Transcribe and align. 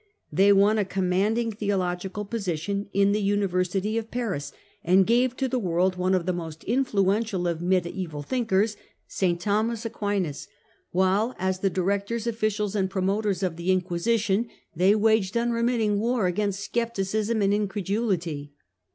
They 0.31 0.51
won 0.51 0.79
a 0.79 0.83
commanding 0.83 1.51
theological 1.51 2.25
position 2.25 2.89
in 2.91 3.11
the 3.11 3.21
University 3.21 3.99
of 3.99 4.09
Paris, 4.09 4.51
and 4.83 5.05
gave 5.05 5.37
to 5.37 5.47
the 5.47 5.59
world 5.59 5.95
one 5.95 6.15
of 6.15 6.25
the 6.25 6.33
most 6.33 6.63
influential 6.63 7.47
of 7.47 7.61
mediaeval 7.61 8.23
thinkers, 8.23 8.75
St 9.07 9.39
Thomas 9.39 9.85
Aquinas, 9.85 10.47
while 10.89 11.35
as 11.37 11.59
the 11.59 11.69
directors, 11.69 12.25
officials 12.25 12.73
and 12.75 12.89
promoters 12.89 13.43
of 13.43 13.57
the 13.57 13.69
Inquisition 13.71 14.49
they 14.75 14.95
waged 14.95 15.37
unremitting 15.37 15.99
war 15.99 16.25
against 16.25 16.73
scepticism 16.73 17.39
and 17.43 17.53
incredulity. 17.53 18.53